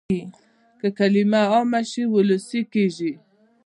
[0.79, 3.11] که کلمه عامه شي وولسي کېږي.